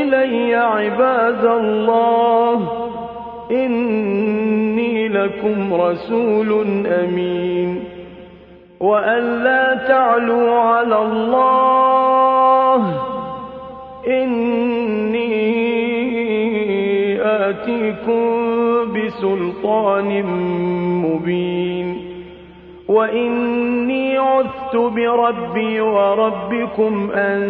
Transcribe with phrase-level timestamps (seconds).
[0.00, 2.68] إلي عباد الله
[3.50, 7.84] إني لكم رسول أمين.
[8.80, 13.00] وأن لا تعلوا على الله
[14.08, 15.40] إني
[17.22, 18.22] آتيكم
[18.92, 20.22] بسلطان
[21.04, 21.96] مبين.
[22.88, 27.40] وإني عذت بربي وربكم أن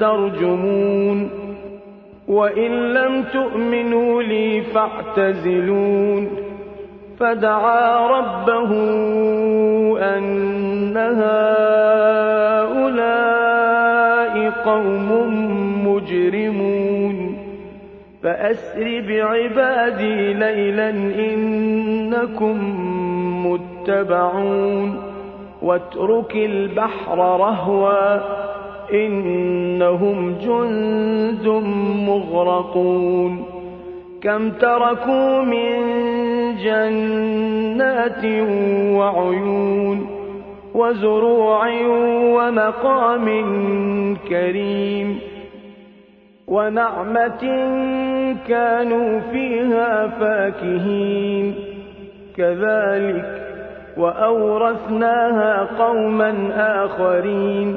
[0.00, 1.45] ترجمون.
[2.28, 6.28] وإن لم تؤمنوا لي فاعتزلون.
[7.20, 8.72] فدعا ربه
[10.00, 11.36] أن هؤلاء
[14.50, 15.08] قوم
[15.88, 17.38] مجرمون.
[18.22, 22.56] فأسر بعبادي ليلا إنكم
[23.46, 25.02] متبعون.
[25.62, 28.45] واترك البحر رهوا.
[28.92, 31.48] إنهم جند
[32.06, 33.44] مغرقون.
[34.22, 35.72] كم تركوا من
[36.64, 38.24] جنات
[38.96, 40.06] وعيون
[40.74, 41.68] وزروع
[42.36, 43.26] ومقام
[44.28, 45.18] كريم
[46.48, 47.44] ونعمة
[48.48, 51.54] كانوا فيها فاكهين.
[52.36, 53.42] كذلك
[53.96, 56.34] وأورثناها قوما
[56.84, 57.76] آخرين.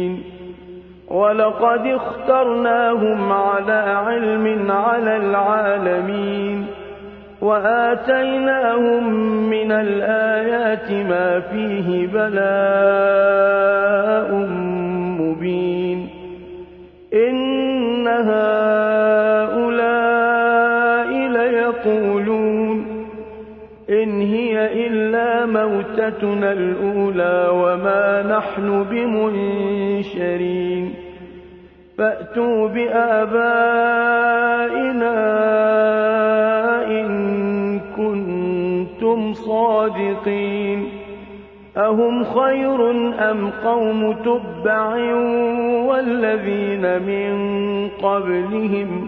[1.21, 6.65] ولقد اخترناهم على علم على العالمين
[7.41, 9.13] وآتيناهم
[9.49, 13.11] من الآيات ما فيه بلاء
[15.21, 16.09] مبين
[17.13, 19.51] إن هؤلاء
[21.27, 22.85] ليقولون
[23.89, 30.71] إن هي إلا موتتنا الأولى وما نحن بمنشرين
[32.01, 33.51] فَأْتُوا بِآبَائِنَا
[36.87, 37.09] إِن
[37.97, 40.85] كُنتُمْ صَادِقِينَ
[41.77, 42.91] أَهُمْ خَيْرٌ
[43.31, 44.95] أَمْ قَوْمُ تُبَّعٍ
[45.89, 47.31] وَالَّذِينَ مِن
[47.89, 49.07] قَبْلِهِمْ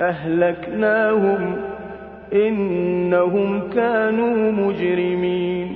[0.00, 1.58] أَهْلَكْنَاهُمْ ۖ
[2.34, 5.75] إِنَّهُمْ كَانُوا مُجْرِمِينَ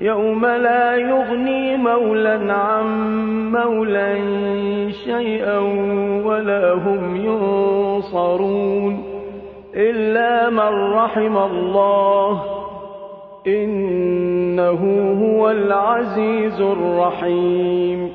[0.00, 2.86] يَوْمَ لَا يُغْنِي مَوْلًى عَن
[3.52, 4.18] مَّوْلًى
[4.92, 5.58] شَيْئًا
[6.24, 9.04] وَلَا هُمْ يُنصَرُونَ
[9.76, 12.42] إِلَّا مَن رَّحِمَ اللَّهُ ۚ.
[13.48, 18.08] إِنَّهُ هُوَ الْعَزِيزُ الرَّحِيمُ.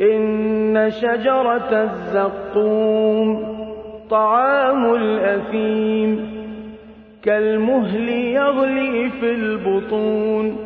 [0.00, 3.56] إِنَّ شَجَرَتَ الزَّقُّومِ
[4.10, 6.36] طَعَامُ الْأَثِيمِ
[7.22, 10.65] كَالْمُهْلِ يَغْلِي فِي الْبُطُونِ.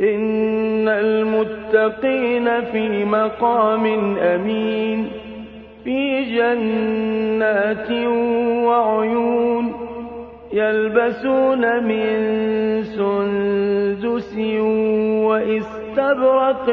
[0.00, 3.86] إِنَّ الْمُتَّقِينَ فِي مَقَامٍ
[4.18, 5.10] أَمِينٍ
[5.84, 7.90] فِي جَنَّاتٍ
[8.66, 9.72] وَعُيُونٍ
[10.52, 12.06] يَلْبَسُونَ مِن
[12.82, 14.36] سُندُسٍ
[15.28, 16.70] وَإِسْتَبْرَقٍ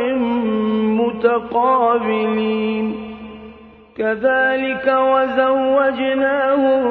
[1.02, 2.86] مُّتَقَابِلِينَ.
[3.98, 6.82] كَذَٰلِكَ وَزَوَّجْنَاهُم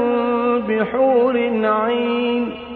[0.59, 2.76] بِحُورٍ عِينٍ.